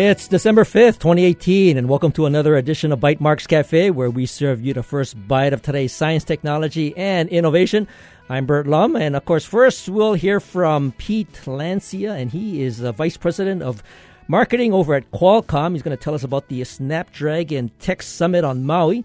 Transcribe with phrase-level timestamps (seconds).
[0.00, 4.64] It's December 5th, 2018, and welcome to another edition of Bytemarks Cafe, where we serve
[4.64, 7.88] you the first bite of today's science, technology, and innovation.
[8.28, 12.78] I'm Burt Lum, and of course, first we'll hear from Pete Lancia, and he is
[12.78, 13.82] the Vice President of
[14.28, 15.72] Marketing over at Qualcomm.
[15.72, 19.04] He's going to tell us about the Snapdragon Tech Summit on Maui.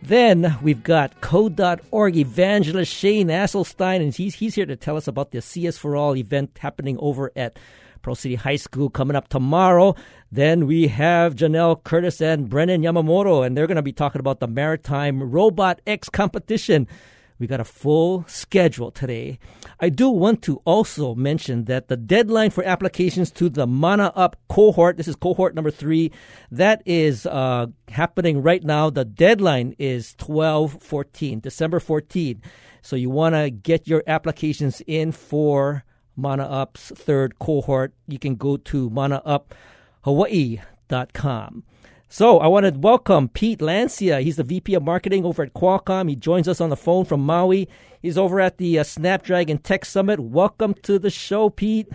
[0.00, 5.32] Then we've got Code.org evangelist Shane Asselstein, and he's, he's here to tell us about
[5.32, 7.58] the CS for All event happening over at
[8.02, 9.94] Pearl City High School coming up tomorrow.
[10.32, 14.40] Then we have Janelle Curtis and Brennan Yamamoto, and they're going to be talking about
[14.40, 16.88] the Maritime RobotX competition.
[17.38, 19.38] We got a full schedule today.
[19.78, 24.36] I do want to also mention that the deadline for applications to the Mana Up
[24.48, 26.10] cohort, this is cohort number three,
[26.50, 28.88] that is uh, happening right now.
[28.88, 32.40] The deadline is 12 14, December 14.
[32.80, 35.84] So you want to get your applications in for
[36.16, 38.90] Mana Up's third cohort, you can go to
[40.04, 41.64] manauphawaii.com.
[42.08, 44.20] So I want to welcome Pete Lancia.
[44.20, 46.10] He's the VP of Marketing over at Qualcomm.
[46.10, 47.68] He joins us on the phone from Maui.
[48.02, 50.20] He's over at the uh, Snapdragon Tech Summit.
[50.20, 51.88] Welcome to the show, Pete.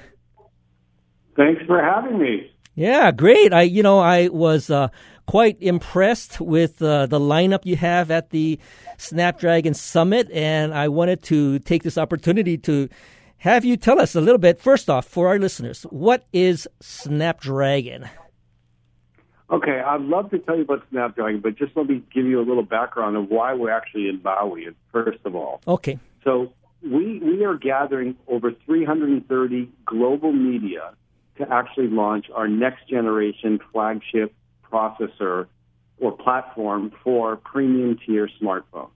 [1.35, 2.51] Thanks for having me.
[2.73, 3.53] Yeah, great.
[3.53, 4.87] I, you know, I was uh,
[5.27, 8.57] quite impressed with uh, the lineup you have at the
[8.97, 12.89] Snapdragon Summit, and I wanted to take this opportunity to
[13.39, 18.09] have you tell us a little bit, first off, for our listeners, what is Snapdragon?
[19.49, 22.45] Okay, I'd love to tell you about Snapdragon, but just let me give you a
[22.45, 25.61] little background of why we're actually in Maui, first of all.
[25.67, 25.99] Okay.
[26.23, 26.51] So
[26.83, 30.93] we, we are gathering over 330 global media
[31.37, 34.33] to actually launch our next generation flagship
[34.69, 35.47] processor
[35.99, 38.89] or platform for premium tier smartphones.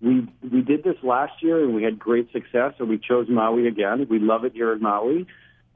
[0.00, 3.66] We we did this last year and we had great success, so we chose Maui
[3.66, 4.06] again.
[4.08, 5.26] We love it here in Maui,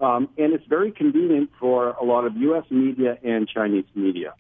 [0.01, 2.65] um, and it's very convenient for a lot of U.S.
[2.71, 4.35] media and Chinese media.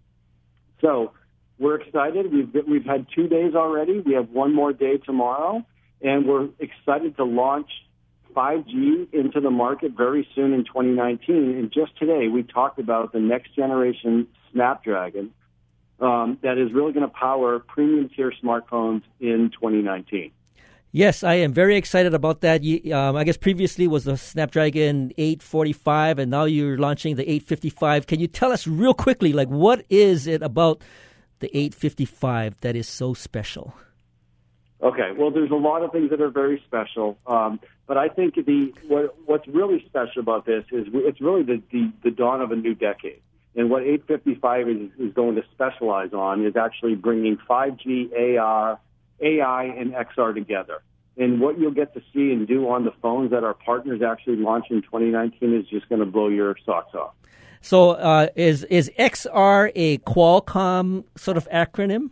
[0.80, 1.12] So
[1.58, 2.32] we're excited.
[2.32, 4.00] We've we've had two days already.
[4.00, 5.64] We have one more day tomorrow,
[6.00, 7.70] and we're excited to launch
[8.34, 11.34] 5G into the market very soon in 2019.
[11.34, 15.32] And just today, we talked about the next generation Snapdragon
[16.00, 20.32] um, that is really going to power premium tier smartphones in 2019.
[20.94, 22.62] Yes, I am very excited about that.
[22.62, 28.06] You, um, I guess previously was the Snapdragon 845, and now you're launching the 855.
[28.06, 30.82] Can you tell us real quickly, like what is it about
[31.38, 33.72] the 855 that is so special?
[34.82, 38.34] Okay, well, there's a lot of things that are very special, um, but I think
[38.34, 42.50] the what, what's really special about this is it's really the, the, the dawn of
[42.50, 43.22] a new decade.
[43.54, 48.80] And what 855 is, is going to specialize on is actually bringing 5G, AR,
[49.20, 50.82] AI, and XR together.
[51.18, 54.36] And what you'll get to see and do on the phones that our partners actually
[54.36, 57.12] launch in 2019 is just going to blow your socks off.
[57.60, 62.10] So, uh, is is XR a Qualcomm sort of acronym?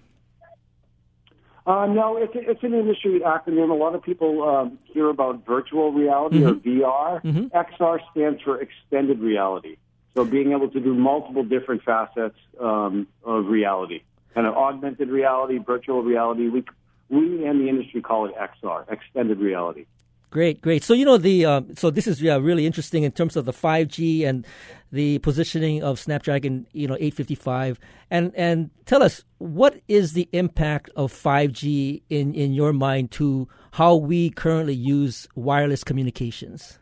[1.66, 3.70] Uh, no, it's, it's an industry acronym.
[3.70, 6.48] A lot of people um, hear about virtual reality mm-hmm.
[6.48, 7.22] or VR.
[7.22, 7.56] Mm-hmm.
[7.56, 9.76] XR stands for extended reality.
[10.14, 14.02] So being able to do multiple different facets um, of reality,
[14.34, 16.48] kind of augmented reality, virtual reality.
[16.48, 16.64] We
[17.08, 19.86] we and the industry call it XR, extended reality.
[20.30, 20.84] Great, great.
[20.84, 23.52] So you know the um, so this is yeah, really interesting in terms of the
[23.52, 24.46] 5G and
[24.92, 27.80] the positioning of Snapdragon, you know, 855.
[28.12, 33.48] And and tell us what is the impact of 5G in in your mind to
[33.72, 36.78] how we currently use wireless communications?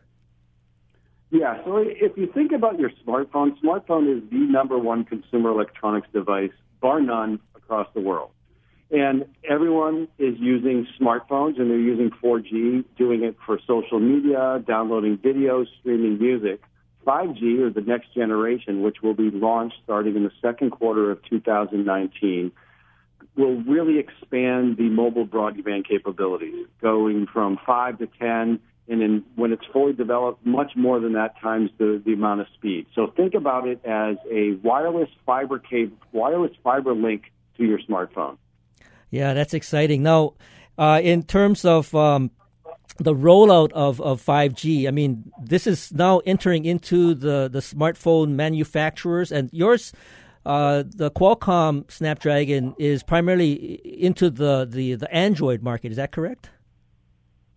[1.30, 6.08] Yeah, so if you think about your smartphone, smartphone is the number one consumer electronics
[6.12, 8.30] device, bar none, across the world.
[8.90, 15.18] And everyone is using smartphones and they're using 4G, doing it for social media, downloading
[15.18, 16.62] videos, streaming music.
[17.06, 21.22] 5G, or the next generation, which will be launched starting in the second quarter of
[21.24, 22.52] 2019,
[23.36, 29.52] will really expand the mobile broadband capabilities, going from 5 to 10 and then when
[29.52, 32.86] it's fully developed, much more than that times the, the amount of speed.
[32.94, 37.24] So think about it as a wireless fiber cable, wireless fiber link
[37.58, 38.38] to your smartphone.
[39.10, 40.02] Yeah, that's exciting.
[40.02, 40.34] Now,
[40.78, 42.30] uh, in terms of um,
[42.98, 48.30] the rollout of, of 5G, I mean, this is now entering into the, the smartphone
[48.30, 49.92] manufacturers, and yours,
[50.46, 55.90] uh, the Qualcomm Snapdragon, is primarily into the, the, the Android market.
[55.90, 56.50] Is that correct?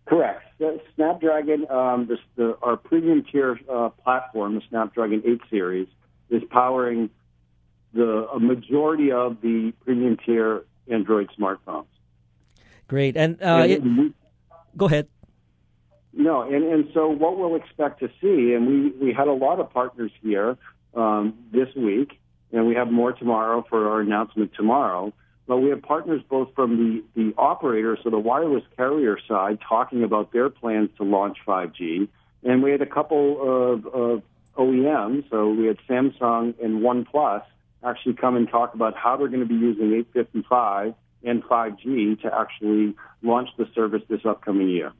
[0.06, 0.44] Correct.
[0.62, 5.88] The Snapdragon, um, this, the, our premium tier uh, platform, the Snapdragon 8 series,
[6.30, 7.10] is powering
[7.96, 11.88] the a majority of the premium tier Android smartphones.
[12.88, 13.18] Great.
[13.18, 14.14] And, uh, and it, we,
[14.78, 15.08] go ahead.
[16.14, 19.60] No, and, and so what we'll expect to see, and we, we had a lot
[19.60, 20.60] of partners here
[20.94, 22.20] um, this week,
[22.52, 25.12] and we have more tomorrow for our announcement tomorrow.
[25.48, 30.04] But we have partners both from the, the operator, so the wireless carrier side, talking
[30.04, 32.08] about their plans to launch 5G.
[32.44, 34.24] And we had a couple of, of
[34.58, 37.44] OEMs, so we had Samsung and OnePlus
[37.84, 40.94] actually come and talk about how they're going to be using 855
[41.24, 44.92] and 5G to actually launch the service this upcoming year.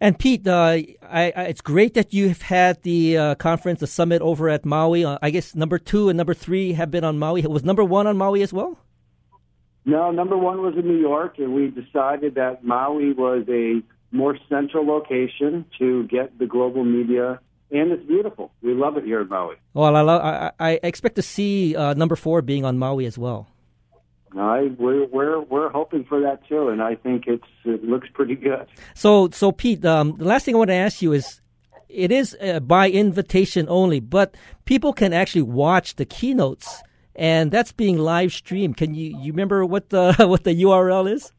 [0.00, 4.22] And Pete, uh, I, I, it's great that you've had the uh, conference, the summit
[4.22, 5.04] over at Maui.
[5.04, 7.42] Uh, I guess number two and number three have been on Maui.
[7.42, 8.78] Was number one on Maui as well?
[9.88, 13.82] No, number one was in New York, and we decided that Maui was a
[14.14, 17.40] more central location to get the global media,
[17.70, 18.52] and it's beautiful.
[18.60, 19.56] We love it here in Maui.
[19.72, 23.16] Well, I, lo- I, I expect to see uh, number four being on Maui as
[23.16, 23.48] well.
[24.36, 28.34] I we're we're we're hoping for that too, and I think it's it looks pretty
[28.34, 28.66] good.
[28.94, 31.40] So so Pete, um, the last thing I want to ask you is,
[31.88, 34.34] it is uh, by invitation only, but
[34.66, 36.82] people can actually watch the keynotes
[37.18, 38.76] and that's being live streamed.
[38.76, 41.32] Can you you remember what the what the URL is?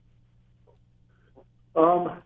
[1.75, 2.21] Um,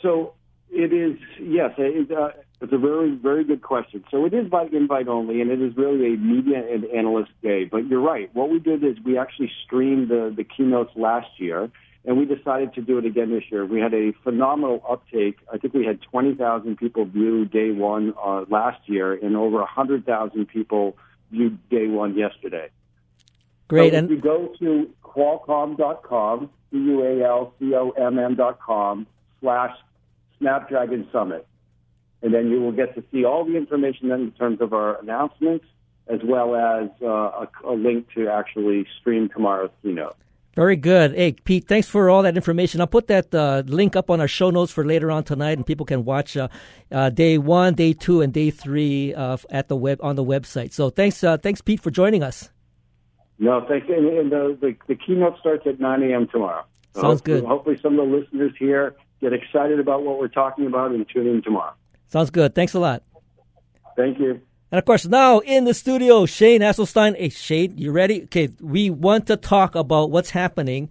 [0.00, 0.34] so
[0.70, 1.72] it is yes.
[1.76, 2.28] It, uh,
[2.60, 4.04] it's a very very good question.
[4.10, 7.64] So it is by invite only, and it is really a media and analyst day.
[7.64, 8.30] But you're right.
[8.32, 11.70] What we did is we actually streamed the the keynotes last year.
[12.06, 13.64] And we decided to do it again this year.
[13.64, 15.38] We had a phenomenal uptake.
[15.50, 20.44] I think we had 20,000 people view day one uh, last year, and over 100,000
[20.44, 20.98] people
[21.30, 22.68] viewed day one yesterday.
[23.68, 23.92] Great.
[23.92, 29.06] So and if you go to qualcomm.com, C-U-A-L-C-O-M-M dot com
[29.40, 29.76] slash
[30.38, 31.46] Snapdragon Summit.
[32.22, 35.66] And then you will get to see all the information in terms of our announcements,
[36.08, 40.16] as well as uh, a, a link to actually stream tomorrow's keynote.
[40.54, 41.14] Very good.
[41.14, 42.80] Hey, Pete, thanks for all that information.
[42.80, 45.66] I'll put that uh, link up on our show notes for later on tonight, and
[45.66, 46.48] people can watch uh,
[46.92, 50.72] uh, day one, day two, and day three uh, at the web on the website.
[50.72, 52.50] So thanks, uh, thanks, Pete, for joining us.
[53.38, 53.96] No, thank you.
[53.96, 56.28] And, and the, the, the keynote starts at 9 a.m.
[56.28, 56.64] tomorrow.
[56.94, 57.48] So Sounds hopefully, good.
[57.48, 61.26] Hopefully, some of the listeners here get excited about what we're talking about and tune
[61.26, 61.72] in tomorrow.
[62.08, 62.54] Sounds good.
[62.54, 63.02] Thanks a lot.
[63.96, 64.40] Thank you.
[64.70, 67.16] And of course, now in the studio, Shane Asselstein.
[67.16, 68.24] Hey, Shane, you ready?
[68.24, 70.90] Okay, we want to talk about what's happening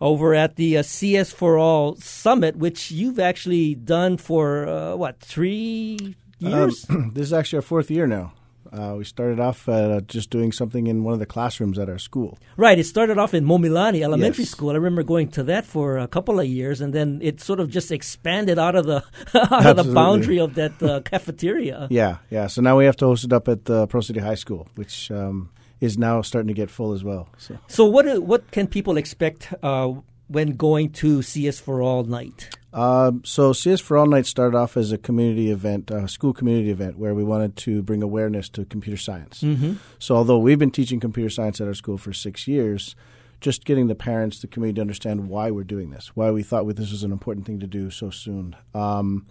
[0.00, 5.20] over at the uh, CS for All Summit, which you've actually done for uh, what
[5.20, 6.86] three years?
[6.88, 8.32] Um, this is actually our fourth year now.
[8.72, 11.98] Uh, we started off uh, just doing something in one of the classrooms at our
[11.98, 12.38] school.
[12.56, 12.78] right.
[12.78, 14.50] It started off in Momilani Elementary Yes.
[14.50, 14.70] School.
[14.70, 17.68] I remember going to that for a couple of years, and then it sort of
[17.70, 19.04] just expanded out of the
[19.34, 21.86] out of the boundary of that uh, cafeteria.
[21.90, 22.46] Yeah, yeah.
[22.48, 25.10] So now we have to host it up at uh, Pearl City High School, which
[25.10, 27.28] um, is now starting to get full as well.
[27.38, 29.92] So So, what what can people expect uh,
[30.28, 32.55] when going to CS for All night?
[32.72, 36.70] Um, so CS for All Night started off as a community event, a school community
[36.70, 39.40] event, where we wanted to bring awareness to computer science.
[39.42, 39.74] Mm-hmm.
[39.98, 42.94] So although we've been teaching computer science at our school for six years,
[43.40, 46.66] just getting the parents, the community to understand why we're doing this, why we thought
[46.76, 48.56] this was an important thing to do so soon.
[48.74, 49.26] Um,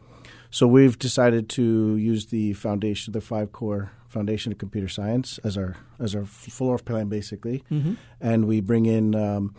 [0.49, 5.57] so we've decided to use the foundation, the five core foundation of computer science as
[5.57, 7.95] our as our floor plan, basically, Mm-hmm.
[8.21, 9.53] and we bring in um,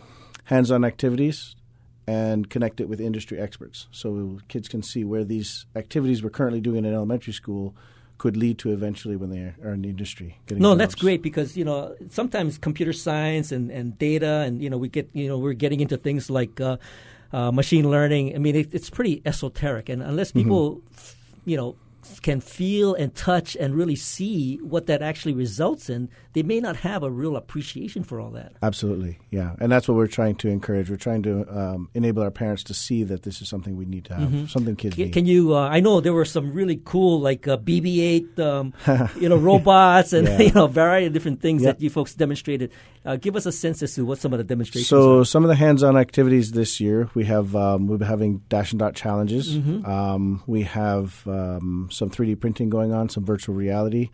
[0.45, 1.55] hands-on activities
[2.07, 6.61] and connect it with industry experts, so kids can see where these activities we're currently
[6.61, 7.75] doing in elementary school
[8.19, 10.39] could lead to eventually when they are in the industry.
[10.47, 10.79] Getting No, jobs.
[10.79, 14.89] that's great because you know sometimes computer science and, and data and you know we
[14.89, 16.77] get you know we're getting into things like uh,
[17.33, 18.35] uh, machine learning.
[18.35, 20.41] I mean it, it's pretty esoteric, and unless Mm-hmm.
[20.45, 20.81] people
[21.45, 21.77] you know
[22.23, 26.77] can feel and touch and really see what that actually results in, they may not
[26.77, 28.53] have a real appreciation for all that.
[28.63, 30.91] Absolutely, yeah, and that's what we're trying to encourage.
[30.91, 34.05] We're trying to um, enable our parents to see that this is something we need
[34.07, 35.13] to have, something kids Can, need.
[35.13, 35.55] can you?
[35.57, 38.75] Uh, I know there were some really cool, like uh, BB-8, um,
[39.21, 40.39] you know, robots, and Yeah.
[40.47, 41.73] you know, a variety of different things Yeah.
[41.73, 42.71] that you folks demonstrated.
[43.05, 44.89] Uh, give us a sense as to what some of the demonstrations.
[44.89, 45.25] So are.
[45.25, 48.79] some of the hands-on activities this year, we have um, we'll be having dash and
[48.81, 49.57] dot challenges.
[49.57, 54.11] Um, we have um, some 3D printing going on, some virtual reality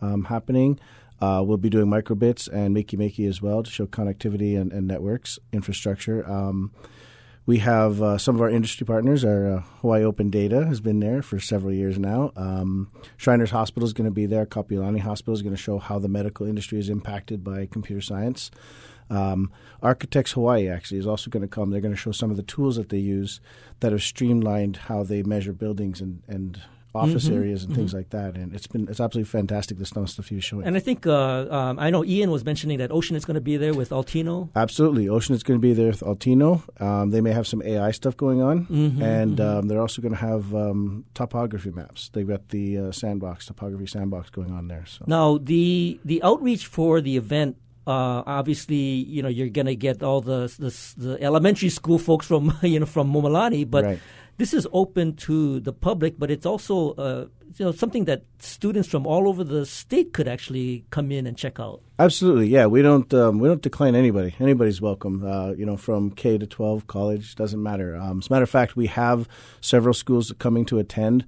[0.00, 0.78] um, happening.
[1.20, 4.86] Uh, we'll be doing microbits and Makey Makey as well to show connectivity and, and
[4.86, 6.28] networks infrastructure.
[6.30, 6.72] Um,
[7.46, 9.24] we have uh, some of our industry partners.
[9.24, 12.32] Our uh, Hawaii Open Data has been there for several years now.
[12.36, 14.44] Um, Shriners Hospital is going to be there.
[14.46, 18.50] Kapiolani Hospital is going to show how the medical industry is impacted by computer science.
[19.08, 21.70] Um, Architects Hawaii actually is also going to come.
[21.70, 23.40] They're going to show some of the tools that they use
[23.78, 26.60] that have streamlined how they measure buildings and, and
[26.96, 28.36] office areas and things like that.
[28.36, 29.78] And it's been it's absolutely fantastic.
[29.78, 30.66] The stuff was showing.
[30.66, 33.40] And I think uh, um, I know Ian was mentioning that Ocean is going to
[33.40, 34.48] be there with Altino.
[34.54, 35.08] Absolutely.
[35.08, 36.62] Ocean is going to be there with Altino.
[36.80, 38.66] Um, they may have some AI stuff going on.
[38.66, 42.10] Mm-hmm, and Um, they're also going to have um, topography maps.
[42.12, 44.84] They've got the uh, sandbox, topography sandbox going on there.
[44.86, 49.76] So Now the the outreach for the event uh, obviously, you know, you're going to
[49.76, 54.00] get all the, the, the elementary school folks from you know from Momilani, but Right.
[54.36, 56.18] This is open to the public.
[56.18, 57.26] But it's also uh,
[57.56, 61.36] you know something that students from all over the state could actually come in and
[61.36, 61.82] check out.
[61.98, 62.66] Absolutely, yeah.
[62.66, 64.34] We don't um, we don't decline anybody.
[64.40, 65.24] Anybody's welcome.
[65.24, 67.96] Uh, you know, from K to twelve, college doesn't matter.
[67.96, 69.28] Um, as a matter of fact, we have
[69.60, 71.24] several schools coming to attend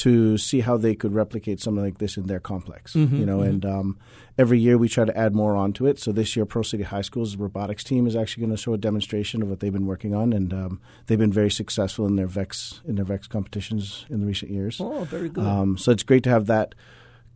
[0.00, 2.94] to see how they could replicate something like this in their complex.
[2.94, 3.98] you know, and um,
[4.38, 5.98] every year we try to add more onto it.
[5.98, 8.78] So this year, Pearl City High School's robotics team is actually going to show a
[8.78, 12.26] demonstration of what they've been working on, and um, they've been very successful in their
[12.26, 14.80] VEX in their VEX competitions in the recent years.
[14.80, 15.44] Oh, very good.
[15.44, 16.74] Um, so it's great to have that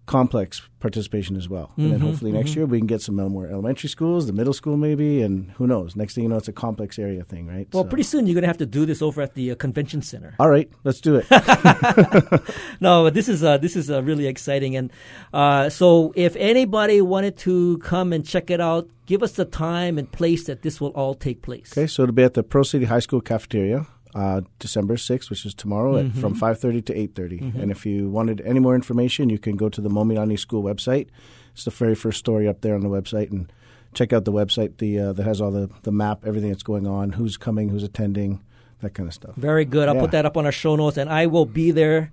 [0.07, 1.73] complex participation as well.
[1.79, 4.53] And then Mm-hmm, hopefully next year we can get some more elementary schools, the middle
[4.53, 5.97] school maybe, and who knows?
[5.97, 7.67] Next thing you know, it's a complex area thing, right?
[7.73, 9.55] well, So- pretty soon you're going to have to do this over at the uh,
[9.55, 10.35] convention center.
[10.39, 11.27] All right, let's do it.
[12.81, 14.91] No, but this is uh, this is uh, really exciting, and
[15.33, 19.97] uh, so if anybody wanted to come and check it out, give us the time
[19.97, 21.73] and place that this will all take place.
[21.73, 23.87] okay, so it'll be at the Pearl City High School cafeteria.
[24.15, 27.61] Uh, December 6th, which is tomorrow, at, from 5.30 to 8.30.
[27.61, 31.09] And if you wanted any more information, you can go to the Momilani School website.
[31.53, 33.33] It's the very first story up there on the website.
[33.33, 33.53] And
[33.93, 36.87] check out the website the uh, that has all the, the map, everything that's going
[36.87, 38.41] on, who's coming, who's attending,
[38.83, 39.35] that kind of stuff.
[39.35, 39.89] Very good.
[39.89, 40.01] I'll Yeah.
[40.03, 42.13] put that up on our show notes, and I will be there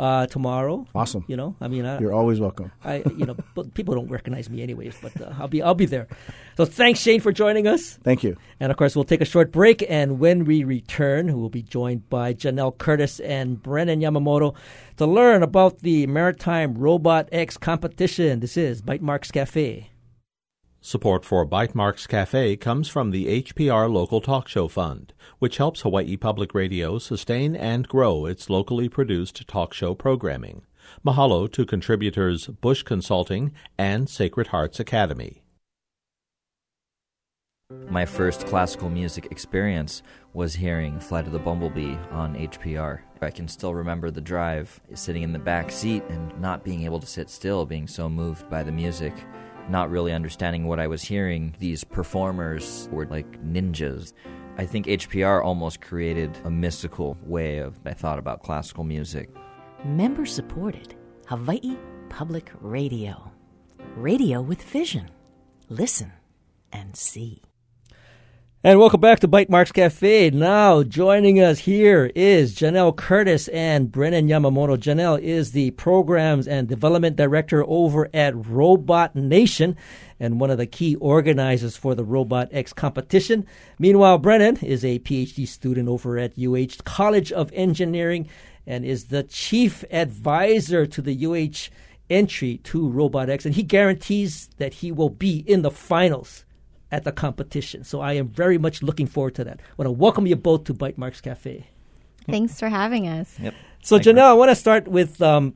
[0.00, 0.86] uh, tomorrow.
[0.94, 1.24] Awesome.
[1.28, 2.72] You know, I mean, I, You're always welcome.
[2.82, 5.84] I you know, but people don't recognize me anyways, but uh, I'll be I'll be
[5.84, 6.08] there.
[6.56, 7.98] So thanks, Shane, for joining us.
[8.02, 8.36] Thank you.
[8.58, 9.84] And of course, we'll take a short break.
[9.88, 14.54] And when we return, we'll be joined by Janelle Curtis and Brennan Yamamoto
[14.96, 18.40] to learn about the Maritime RobotX competition.
[18.40, 19.90] This is Bytemarks Cafe.
[20.82, 26.16] Support for Bytemarks Cafe comes from the HPR Local Talk Show Fund, which helps Hawaii
[26.16, 30.62] Public Radio sustain and grow its locally produced talk show programming.
[31.04, 35.42] Mahalo to contributors Bush Consulting and Sacred Hearts Academy.
[37.90, 43.00] My first classical music experience was hearing Flight of the Bumblebee on HPR.
[43.20, 47.00] I can still remember the drive, sitting in the back seat and not being able
[47.00, 49.12] to sit still, being so moved by the music,
[49.70, 51.54] not really understanding what I was hearing.
[51.58, 54.12] These performers were like ninjas.
[54.58, 59.30] I think HPR almost created a mystical way of I thought about classical music.
[59.84, 60.94] Member supported
[61.26, 61.76] Hawaii
[62.08, 63.30] Public Radio.
[63.96, 65.08] Radio with vision.
[65.68, 66.12] Listen
[66.72, 67.42] and see.
[68.62, 70.28] And welcome back to Bytemarks Cafe.
[70.28, 74.76] Now joining us here is Janelle Curtis and Brennan Yamamoto.
[74.76, 79.76] Janelle is the Programs and Development Director over at RoboNation
[80.20, 83.46] and one of the key organizers for the RobotX competition.
[83.78, 88.28] Meanwhile, Brennan is a PhD student over at UH College of Engineering
[88.66, 91.70] and is the chief advisor to the UH
[92.10, 93.46] entry to RobotX.
[93.46, 96.44] And he guarantees that he will be in the finals
[96.90, 97.84] at the competition.
[97.84, 99.60] So I am very much looking forward to that.
[99.60, 101.66] I want to welcome you both to Bytemarks Cafe.
[102.28, 103.38] Thanks for having us.
[103.40, 103.54] Yep.
[103.82, 104.12] So Thank you.
[104.12, 105.54] Janelle, I want to start with um,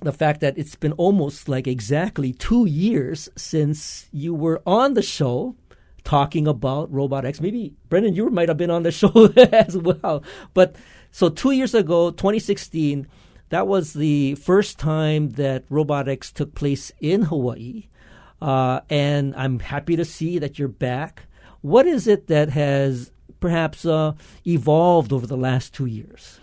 [0.00, 5.02] the fact that it's been almost like exactly two years since you were on the
[5.02, 5.56] show
[6.04, 7.40] talking about RobotX.
[7.40, 10.22] Maybe Brennan, you might have been on the show as well.
[10.54, 10.76] But
[11.10, 13.06] so two years ago, 2016,
[13.50, 17.84] that was the first time that RobotX took place in Hawaii.
[18.42, 21.26] Uh, and I'm happy to see that you're back.
[21.60, 26.40] What is it that has perhaps uh, evolved over the last two years?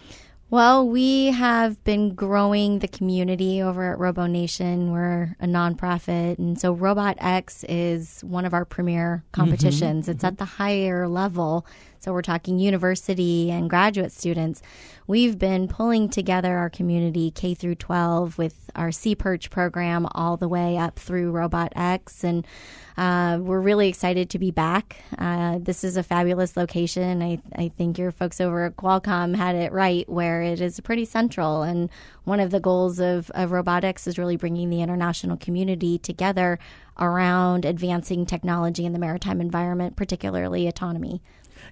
[0.50, 4.92] Well, we have been growing the community over at RoboNation.
[4.92, 10.08] We're a nonprofit, and so RobotX is one of our premier competitions.
[10.10, 11.68] It's at the higher level,
[12.00, 14.62] so we're talking university and graduate students.
[15.08, 20.48] We've been pulling together our community K through 12 with our SeaPerch program all the
[20.48, 22.46] way up through RobotX, and
[23.00, 24.98] uh, we're really excited to be back.
[25.18, 27.22] Uh, this is a fabulous location.
[27.22, 31.06] I, I think your folks over at Qualcomm had it right, where it is pretty
[31.06, 31.64] central.
[31.64, 31.90] And
[32.26, 36.60] one of the goals of, of robotics is really bringing the international community together
[37.00, 41.22] around advancing technology in the maritime environment, particularly autonomy.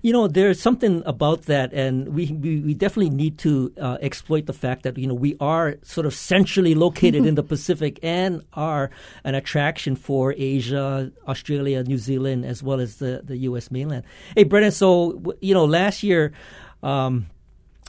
[0.02, 4.46] You know, there's something about that, and we we, we definitely need to uh, exploit
[4.46, 8.44] the fact that you know we are sort of centrally located in the Pacific and
[8.54, 8.90] are
[9.24, 13.72] an attraction for Asia, Australia, New Zealand, as well as the the U.S.
[13.72, 14.04] mainland.
[14.36, 16.34] Hey, Brennan, so you know, last year.
[16.84, 17.28] Um,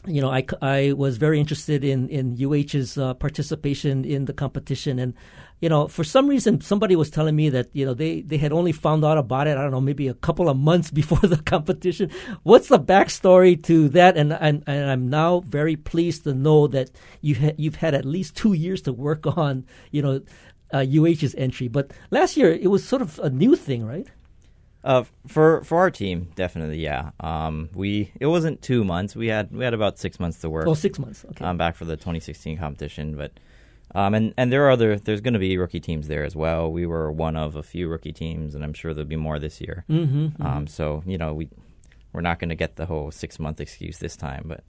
[0.07, 4.99] you know, I, I was very interested in in UH's uh, participation in the competition,
[4.99, 5.13] and
[5.61, 8.53] you know, for some reason, somebody was telling me that you know they they had
[8.53, 9.57] only found out about it.
[9.57, 12.11] I don't know, maybe a couple of months before the competition.
[12.43, 14.17] What's the backstory to that?
[14.17, 18.05] And and, and I'm now very pleased to know that you ha- you've had at
[18.05, 20.21] least two years to work on you know
[20.73, 21.69] uh, UH's entry.
[21.69, 24.09] But last year it was sort of a new thing, right?
[24.85, 27.11] Uh, for for our team, definitely, yeah.
[27.19, 29.17] Um, we it wasn't two months.
[29.17, 30.69] We had we had about six months to work.
[30.69, 31.25] Oh, six months.
[31.31, 31.45] Okay.
[31.45, 33.33] Um, back for the 2016 competition, but
[33.95, 36.71] um, and and there are other there's going to be rookie teams there as well.
[36.71, 39.61] We were one of a few rookie teams, and I'm sure there'll be more this
[39.61, 39.85] year.
[39.89, 40.47] Mm-hmm, mm-hmm.
[40.47, 41.49] Um, so you know we
[42.13, 44.65] we're not going to get the whole six month excuse this time, but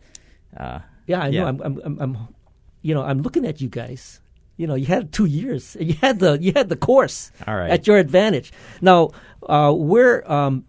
[0.55, 1.47] uh, yeah, I know.
[1.47, 2.27] I'm, I'm, I'm, I'm,
[2.81, 4.21] you know, I'm looking at you guys.
[4.57, 5.75] You know, you had two years.
[5.79, 7.69] You had the you had the course right.
[7.69, 8.51] at your advantage.
[8.81, 9.11] Now,
[9.47, 10.65] uh, we're um,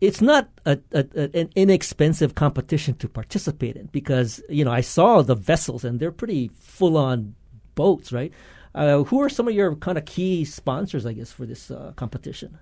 [0.00, 4.80] it's not a, a, a, an inexpensive competition to participate in because you know I
[4.82, 7.34] saw the vessels and they're pretty full on
[7.74, 8.32] boats, right?
[8.74, 11.92] Uh, who are some of your kind of key sponsors, I guess, for this uh,
[11.96, 12.58] competition?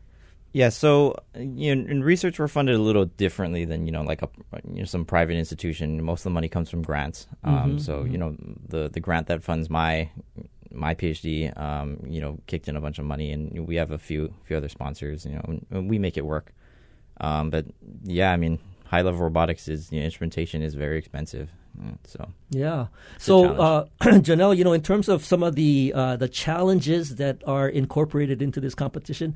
[0.53, 4.21] Yeah, so you know, in research we're funded a little differently than you know like
[4.21, 4.29] a
[4.69, 6.03] you know some private institution.
[6.05, 7.27] Most of the money comes from grants.
[7.43, 8.37] Um, Mm-hmm, so you know
[8.69, 10.11] the the grant that funds my
[10.71, 13.99] my PhD, um, you know, kicked in a bunch of money, and we have a
[13.99, 15.25] few few other sponsors.
[15.25, 16.53] You know, and we make it work.
[17.21, 17.67] Um, but
[18.05, 21.51] yeah, I mean, high level robotics is you know, instrumentation is very expensive.
[21.81, 22.87] Mm, So Yeah.
[23.19, 27.43] So, uh, Janelle, you know, in terms of some of the uh, the challenges that
[27.47, 29.35] are incorporated into this competition,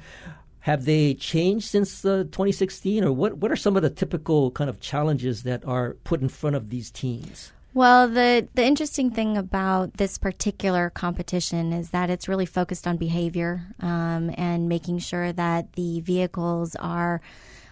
[0.61, 3.39] have they changed since uh, 2016, or what?
[3.39, 6.71] What are some of the typical kind of challenges that are put in front of
[6.71, 7.53] these teams?
[7.73, 12.97] Well, the the interesting thing about this particular competition is that it's really focused on
[12.97, 17.21] behavior um, and making sure that the vehicles are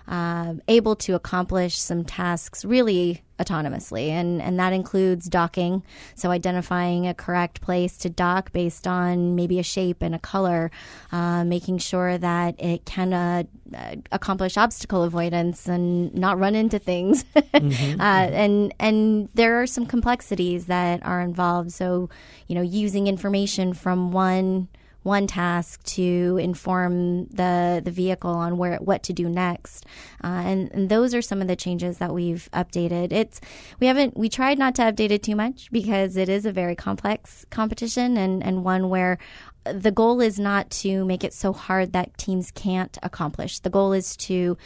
[0.06, 5.82] uh, able to accomplish some tasks really autonomously, and and that includes docking.
[6.14, 10.70] So identifying a correct place to dock based on maybe a shape and a color,
[11.10, 13.44] uh, making sure that it can uh,
[13.74, 17.24] uh, accomplish obstacle avoidance and not run into things.
[17.34, 21.72] uh, and and there are some complexities that are involved.
[21.72, 22.10] So
[22.46, 24.68] you know, using information from one
[25.04, 29.86] one task to inform the the vehicle on where what to do next,
[30.24, 33.12] uh, and, and those are some of the changes that we've updated.
[33.12, 33.40] It's
[33.80, 36.74] we haven't we tried not to update it too much because it is a very
[36.74, 39.18] complex competition and and one where
[39.64, 43.60] the goal is not to make it so hard that teams can't accomplish.
[43.60, 44.56] The goal is to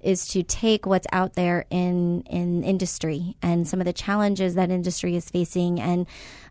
[0.00, 4.70] is to take what's out there in in industry and some of the challenges that
[4.70, 6.06] industry is facing and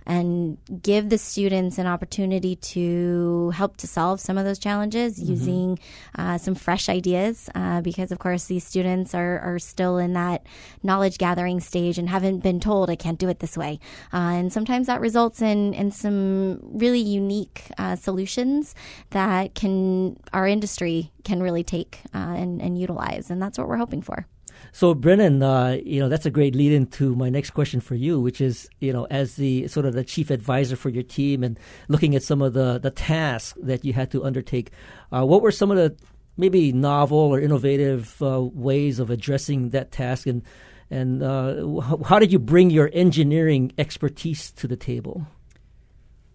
[0.07, 5.77] and give the students an opportunity to help to solve some of those challenges using
[6.17, 10.47] uh, some fresh ideas uh, because of course these students are, are still in that
[10.81, 13.79] knowledge gathering stage and haven't been told I can't do it this way
[14.13, 18.73] uh, and sometimes that results in in some really unique uh, solutions
[19.09, 23.77] that can our industry can really take uh, and, and utilize and that's what we're
[23.77, 24.25] hoping for.
[24.71, 28.19] So, Brennan, uh, you know that's a great lead into my next question for you,
[28.19, 31.59] which is, you know, as the sort of the chief advisor for your team and
[31.87, 34.71] looking at some of the the tasks that you had to undertake,
[35.11, 35.95] uh, what were some of the
[36.37, 40.43] maybe novel or innovative uh, ways of addressing that task, and
[40.89, 45.27] and uh, how did you bring your engineering expertise to the table?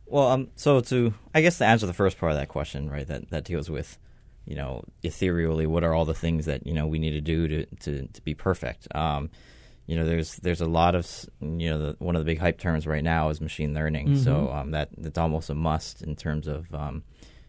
[0.06, 3.06] Well, um, so to I guess to answer the first part of that question, right,
[3.06, 3.98] that that deals with,
[4.46, 7.48] you know, ethereally, what are all the things that you know we need to do
[7.48, 8.88] to to, to be perfect?
[8.94, 9.30] Um,
[9.86, 11.08] you know, there's there's a lot of
[11.40, 14.16] you know the, one of the big hype terms right now is machine learning.
[14.16, 17.02] So um, that that's almost a must in terms of um,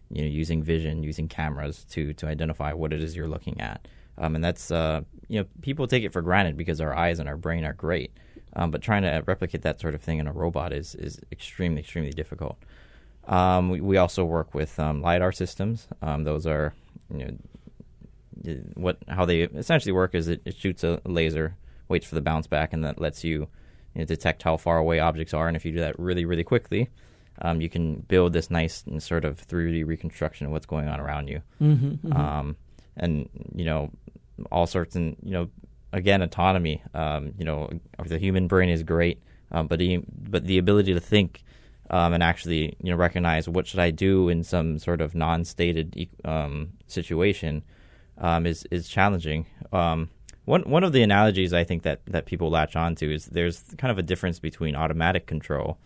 [0.10, 3.88] you know using vision, using cameras to to identify what it is you're looking at.
[4.18, 7.28] Um, and that's uh, you know people take it for granted because our eyes and
[7.30, 8.12] our brain are great.
[8.56, 11.82] Um, but trying to replicate that sort of thing in a robot is, is extremely,
[11.82, 12.58] extremely difficult.
[13.28, 15.88] Um, we, we also work with um, lidar systems.
[16.02, 16.74] Um, those are,
[17.10, 17.26] you
[18.46, 21.56] know, what how they essentially work is it, it shoots a laser,
[21.88, 23.48] waits for the bounce back, and that lets you,
[23.94, 25.48] you know, detect how far away objects are.
[25.48, 26.90] And if you do that really, really quickly,
[27.42, 31.00] um, you can build this nice and sort of 3D reconstruction of what's going on
[31.00, 31.42] around you.
[31.62, 32.56] Mm-hmm, Um,
[32.98, 33.92] and you know,
[34.52, 35.50] all sorts and you know,
[35.92, 36.82] again, autonomy.
[36.94, 37.70] Um, you know,
[38.04, 41.44] the human brain is great, um, but the but the ability to think
[41.90, 46.10] um, and actually you know recognize what should I do in some sort of non-stated
[46.26, 47.64] um, situation
[48.18, 49.46] um, is is challenging.
[49.72, 50.10] Um,
[50.46, 53.92] one one of the analogies I think that that people latch onto is there's kind
[53.92, 55.78] of a difference between automatic control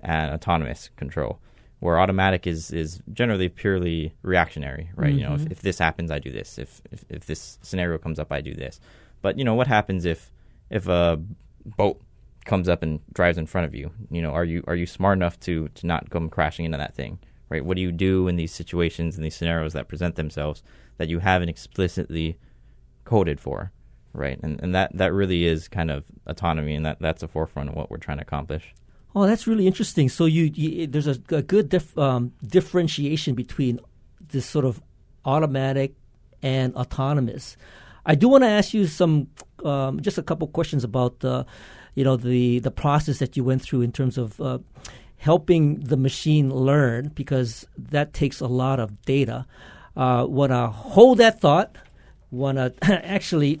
[0.00, 1.40] and autonomous control.
[1.80, 5.12] Where automatic is, is generally purely reactionary, right?
[5.12, 6.56] You know, if, if this happens, I do this.
[6.56, 8.80] If, if if this scenario comes up, I do this.
[9.20, 10.30] But you know, what happens if
[10.70, 11.20] if a
[11.66, 12.00] boat
[12.44, 13.90] comes up and drives in front of you?
[14.10, 16.94] You know, are you are you smart enough to to not come crashing into that
[16.94, 17.18] thing?
[17.48, 17.64] Right?
[17.64, 20.62] What do you do in these situations and these scenarios that present themselves
[20.96, 22.38] that you haven't explicitly
[23.04, 23.72] coded for?
[24.12, 24.38] Right?
[24.42, 27.74] And and that that really is kind of autonomy, and that that's the forefront of
[27.74, 28.74] what we're trying to accomplish.
[29.16, 30.08] Oh, that's really interesting.
[30.08, 33.78] So you, you there's a, a good dif- um, differentiation between
[34.20, 34.82] this sort of
[35.24, 35.94] automatic
[36.42, 37.56] and autonomous.
[38.04, 39.28] I do want to ask you some,
[39.64, 41.46] um, just a couple questions about the,
[41.94, 44.58] you know, the the process that you went through in terms of uh,
[45.18, 49.46] helping the machine learn because that takes a lot of data.
[49.96, 51.76] Uh, want to hold that thought.
[52.30, 53.60] Want to actually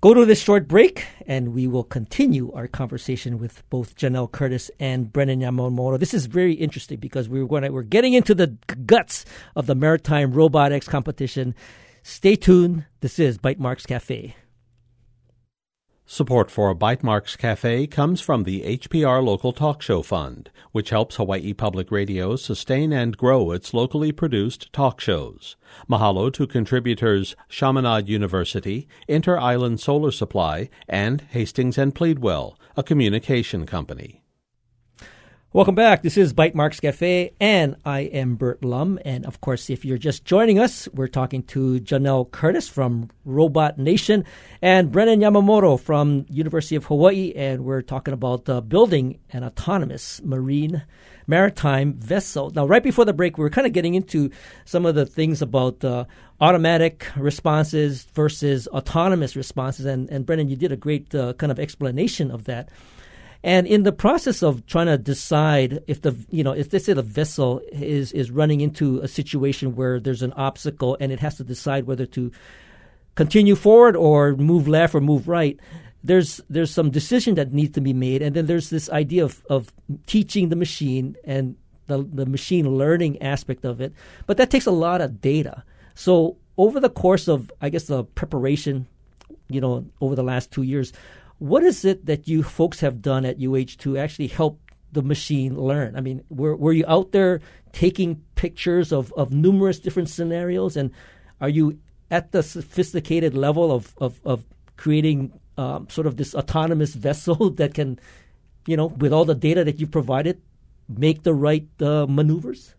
[0.00, 4.70] go to this short break, and we will continue our conversation with both Janelle Curtis
[4.80, 5.98] and Brennan Yamamoto.
[5.98, 8.48] This is very interesting because we're going to, we're getting into the
[8.86, 11.54] guts of the Maritime Robotics competition.
[12.02, 12.86] Stay tuned.
[13.00, 14.36] This is Bytemarks Cafe.
[16.08, 21.52] Support for Bytemarks Cafe comes from the HPR Local Talk Show Fund, which helps Hawaii
[21.52, 25.56] Public Radio sustain and grow its locally produced talk shows.
[25.90, 33.66] Mahalo to contributors Chaminade University, Inter Island Solar Supply, and Hastings and Pleadwell, a communication
[33.66, 34.22] company.
[35.56, 36.02] Welcome back.
[36.02, 38.98] This is Bytemarks Cafe, and I am Burt Lum.
[39.06, 44.26] And of course, if you're just joining us, we're talking to Janelle Curtis from RoboNation
[44.60, 50.20] and Brennan Yamamoto from University of Hawaii, and we're talking about uh, building an autonomous
[50.22, 50.82] marine
[51.26, 52.50] maritime vessel.
[52.54, 54.30] Now, right before the break, we were kind of getting into
[54.66, 56.04] some of the things about uh,
[56.38, 61.58] automatic responses versus autonomous responses, and, and Brennan, you did a great uh, kind of
[61.58, 62.68] explanation of that.
[63.46, 66.94] And in the process of trying to decide if the you know if they say
[66.94, 71.36] the vessel is is running into a situation where there's an obstacle and it has
[71.36, 72.32] to decide whether to
[73.14, 75.60] continue forward or move left or move right,
[76.02, 79.44] there's there's some decision that needs to be made, and then there's this idea of
[79.48, 79.72] of
[80.06, 81.54] teaching the machine and
[81.86, 83.92] the the machine learning aspect of it,
[84.26, 85.62] but that takes a lot of data.
[85.94, 88.88] So over the course of I guess the preparation,
[89.48, 90.92] you know, over the last two years
[91.38, 94.60] what is it that you folks have done at UH to actually help
[94.92, 95.96] the machine learn?
[95.96, 97.40] I mean, were, were you out there
[97.72, 100.76] taking pictures of, of numerous different scenarios?
[100.76, 100.90] And
[101.40, 101.78] are you
[102.10, 104.44] at the sophisticated level of, of, of
[104.76, 107.98] creating um, sort of this autonomous vessel that can,
[108.66, 110.40] you know, with all the data that you provided,
[110.88, 112.74] make the right uh, maneuvers?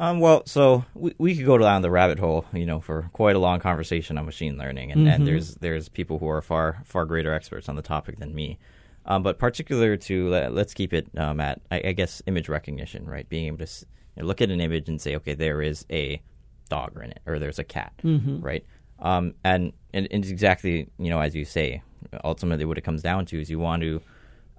[0.00, 3.34] Um, well, so we, we could go down the rabbit hole, you know, for quite
[3.34, 5.10] a long conversation on machine learning, and, Mm-hmm.
[5.10, 8.58] and there's there's people who are far far greater experts on the topic than me.
[9.06, 13.06] Um, but particular to let, us keep it um, at I, I guess image recognition,
[13.06, 13.28] right?
[13.28, 13.84] Being able to s-
[14.16, 16.22] you know, look at an image and say, okay, there is a
[16.68, 18.40] dog in it, or there's a cat, Mm-hmm.
[18.40, 18.64] right?
[19.00, 21.82] Um, and, and and it's exactly you know as you say,
[22.22, 24.00] ultimately what it comes down to is you want to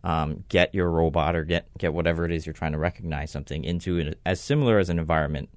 [0.04, 3.64] um, get your robot or get get whatever it is you're trying to recognize something
[3.64, 5.50] into an, as similar as an environment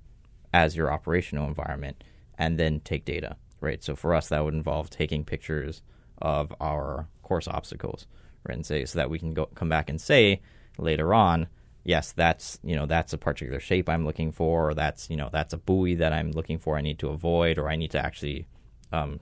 [0.53, 2.05] as your operational environment,
[2.39, 3.37] and then take data.
[3.61, 3.83] Right.
[3.83, 5.83] So for us, that would involve taking pictures
[6.19, 8.07] of our course obstacles,
[8.47, 10.41] right, and say so that we can go come back and say
[10.79, 11.47] later on,
[11.85, 15.29] yes, that's you know that's a particular shape I'm looking for, or that's you know
[15.33, 16.77] that's a buoy that I'm looking for.
[16.77, 18.47] I need to avoid, or I need to actually
[18.93, 19.21] um,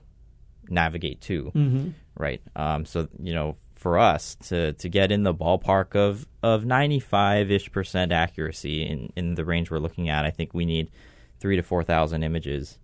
[0.69, 1.51] navigate to,
[2.17, 2.41] right?
[2.55, 7.49] Um, so you know, for us to to get in the ballpark of of 95
[7.49, 10.91] ish percent accuracy in in the range we're looking at, I think we need
[11.39, 12.77] three to four thousand images.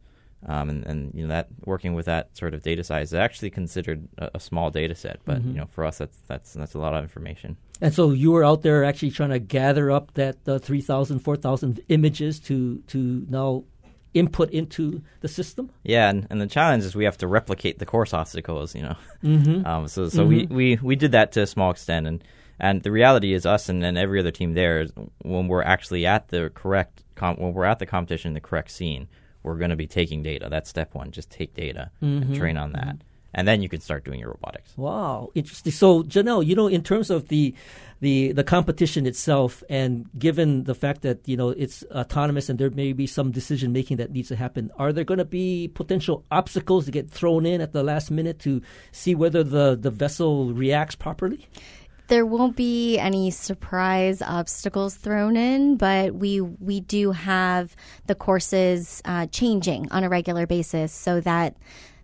[0.45, 3.51] Um, and, and you know that working with that sort of data size is actually
[3.51, 6.79] considered a, a small data set, but you know for us that's that's that's a
[6.79, 7.57] lot of information.
[7.79, 11.79] And so you were out there actually trying to gather up that uh, 3,000, 4,000
[11.89, 13.65] images to, to now
[14.13, 15.71] input into the system?
[15.83, 18.95] Yeah, and, and the challenge is we have to replicate the course obstacles, you know.
[19.23, 19.65] Mm-hmm.
[19.65, 22.23] Um, so so we, we, we did that to a small extent, and,
[22.59, 24.91] and the reality is us and, and every other team there is
[25.21, 29.07] when we're actually at the correct com- when we're at the competition, the correct scene,
[29.43, 30.47] we're going to be taking data.
[30.49, 31.11] That's step one.
[31.11, 32.97] Just take data and train on that,
[33.33, 34.73] and then you can start doing your robotics.
[34.77, 35.71] Wow, interesting.
[35.71, 37.53] So, Janelle, you know, in terms of the
[37.99, 42.69] the the competition itself, and given the fact that you know it's autonomous and there
[42.69, 46.23] may be some decision making that needs to happen, are there going to be potential
[46.31, 48.61] obstacles to get thrown in at the last minute to
[48.91, 51.47] see whether the the vessel reacts properly?
[52.07, 59.01] There won't be any surprise obstacles thrown in, but we we do have the courses
[59.03, 61.57] uh, changing on a regular basis so that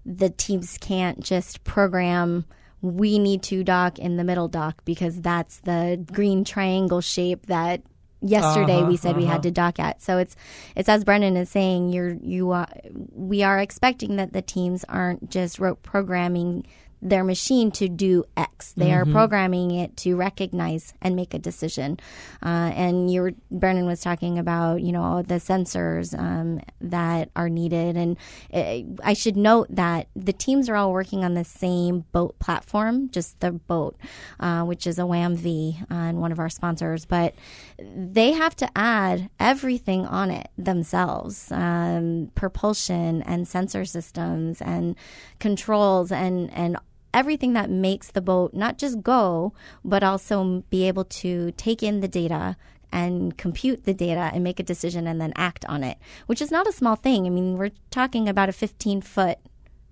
[0.05, 2.45] the teams can't just program.
[2.81, 7.81] We need to dock in the middle dock because that's the green triangle shape that
[8.21, 9.33] yesterday Uh-huh, we said we uh-huh.
[9.33, 10.01] had to dock at.
[10.01, 10.35] So it's
[10.75, 11.89] it's as Brennan is saying.
[11.89, 12.67] You're you are
[13.13, 16.65] we are expecting that the teams aren't just rote programming
[17.03, 18.71] their machine to do X.
[18.73, 21.99] They are programming it to recognize and make a decision.
[22.41, 27.29] Uh, and you were, Brennan was talking about, you know, all the sensors um, that
[27.35, 27.97] are needed.
[27.97, 28.17] And
[28.53, 33.09] uh, I should note that the teams are all working on the same boat platform,
[33.09, 33.97] just the boat,
[34.39, 37.05] uh, which is a WAM-V uh, and one of our sponsors.
[37.05, 37.35] But
[37.77, 44.95] they have to add everything on it themselves um, propulsion and sensor systems and
[45.39, 46.77] controls and, and
[47.13, 51.99] everything that makes the boat not just go, but also be able to take in
[52.01, 52.55] the data
[52.91, 55.97] and compute the data and make a decision and then act on it,
[56.27, 57.25] which is not a small thing.
[57.25, 59.39] I mean, we're talking about a 15 foot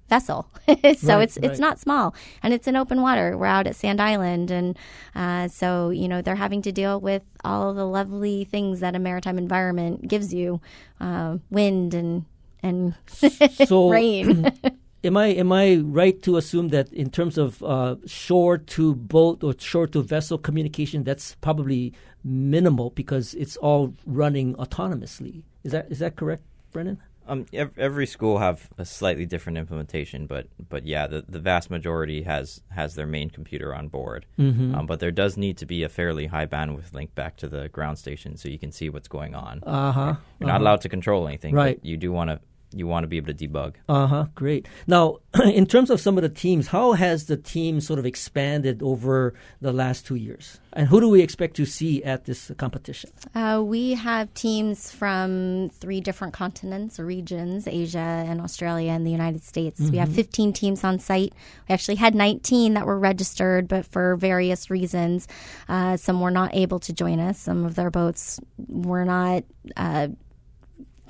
[0.07, 1.38] vessel, so Right, it's right.
[1.38, 3.38] it's not small, and it's in open water.
[3.38, 4.77] We're out at Sand Island, and
[5.15, 8.99] uh, so you know they're having to deal with all the lovely things that a
[8.99, 10.60] maritime environment gives you,
[10.99, 12.25] uh, wind and
[12.62, 12.93] and
[13.65, 14.51] So rain.
[15.03, 19.43] Am I am I right to assume that in terms of uh, shore to boat
[19.43, 25.43] or shore to vessel communication, that's probably minimal because it's all running autonomously?
[25.63, 26.99] Is that is that correct, Brennan?
[27.27, 27.45] Um,
[27.77, 32.61] every school have a slightly different implementation, but but yeah, the, the vast majority has
[32.69, 34.25] has their main computer on board.
[34.37, 34.75] Mm-hmm.
[34.75, 37.69] Um, but there does need to be a fairly high bandwidth link back to the
[37.69, 39.63] ground station so you can see what's going on.
[39.63, 40.15] Uh huh.
[40.39, 41.77] You're not allowed to control anything, Right.
[41.79, 42.39] But you do want to
[42.73, 43.73] you want to be able to debug.
[43.89, 44.25] Uh huh.
[44.36, 44.67] Great.
[44.88, 48.81] Now, in terms of some of the teams, how has the team sort of expanded
[48.81, 50.60] over the last two years?
[50.73, 53.12] And who do we expect to see at this competition?
[53.36, 59.12] Uh, we have teams from three different continents or regions Asia and Australia and the
[59.12, 59.79] United States.
[59.81, 61.34] We have 15 teams on site.
[61.67, 65.27] We actually had 19 that were registered, but for various reasons,
[65.67, 67.38] uh, some were not able to join us.
[67.38, 69.43] Some of their boats were not.
[69.75, 70.10] Uh,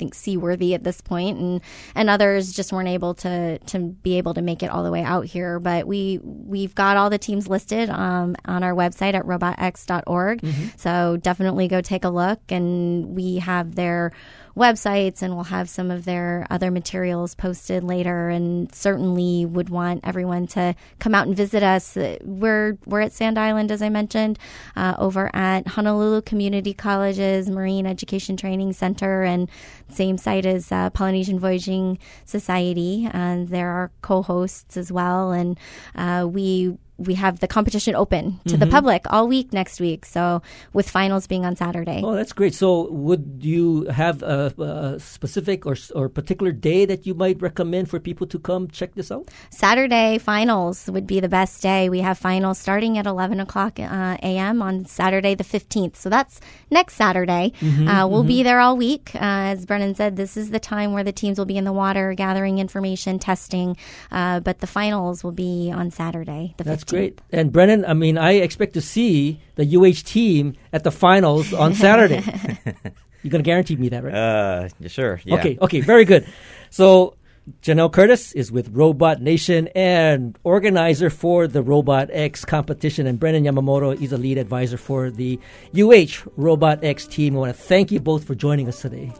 [0.01, 1.61] think seaworthy at this point and
[1.93, 5.03] and others just weren't able to to be able to make it all the way
[5.03, 5.59] out here.
[5.59, 10.41] But we we've got all the teams listed um, on our website at robotx.org
[10.77, 14.11] so definitely go take a look and we have their
[14.61, 19.99] websites and we'll have some of their other materials posted later and certainly would want
[20.03, 21.97] everyone to come out and visit us.
[22.23, 24.37] We're we're at sand island as i mentioned
[24.75, 29.49] uh, over at honolulu community college's marine education training center and
[29.89, 33.09] same site as uh, polynesian voyaging society.
[33.11, 35.31] And there are co-hosts as well.
[35.31, 35.59] And
[35.95, 40.41] uh, we we have the competition open to the public all week next week so
[40.73, 42.53] with finals being on saturday Oh, that's great.
[42.53, 47.89] So, would you have a, a specific or, or particular day that you might recommend
[47.89, 49.27] for people to come check this out?
[49.49, 51.89] Saturday finals would be the best day.
[51.89, 54.61] We have finals starting at 11 o'clock uh, a.m.
[54.61, 55.95] on Saturday the 15th.
[55.95, 57.53] So that's next Saturday.
[57.87, 59.11] uh, we'll be there all week.
[59.15, 61.73] Uh, as Brennan said, this is the time where the teams will be in the
[61.73, 63.77] water gathering information, testing.
[64.11, 66.90] Uh, but the finals will be on Saturday the 15th.
[66.91, 67.21] That's great.
[67.31, 71.73] And Brennan, I mean, I expect to see the UH team at the finals on
[71.73, 72.21] Saturday.
[73.23, 74.13] You're going to guarantee me that, right?
[74.13, 75.21] Uh, sure.
[75.23, 75.35] Yeah.
[75.35, 76.27] Okay, okay, very good.
[76.71, 77.15] So
[77.61, 84.11] Janelle Curtis is with RoboNation and organizer for the RobotX competition, and Brennan Yamamoto is
[84.11, 85.39] a lead advisor for the
[85.73, 87.35] UH RobotX team.
[87.35, 89.11] I want to thank you both for joining us today.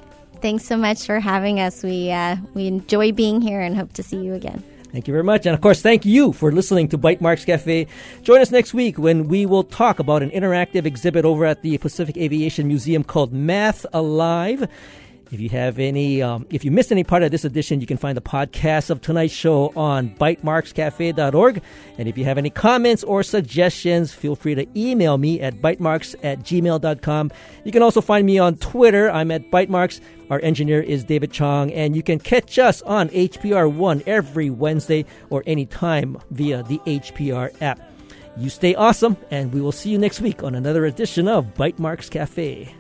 [0.42, 1.84] Thanks so much for having us.
[1.84, 4.64] We, uh, we enjoy being here and hope to see you again.
[4.92, 5.46] Thank you very much.
[5.46, 7.88] And of course, thank you for listening to Bytemarks Cafe.
[8.24, 11.78] Join us next week when we will talk about an interactive exhibit over at the
[11.78, 14.68] Pacific Aviation Museum called Math Alive.
[15.32, 17.96] If you have any, um, if you missed any part of this edition, you can
[17.96, 21.62] find the podcast of tonight's show on bytemarkscafe.org.
[21.98, 26.16] And if you have any comments or suggestions, feel free to email me at bitemarks
[26.22, 27.32] at gmail.com.
[27.64, 29.10] You can also find me on Twitter.
[29.10, 30.02] I'm at bitemarks.
[30.30, 35.06] Our engineer is David Chong, and you can catch us on HPR One every Wednesday
[35.30, 37.80] or anytime via the HPR app.
[38.36, 42.10] You stay awesome, and we will see you next week on another edition of Bytemarks
[42.10, 42.74] Cafe.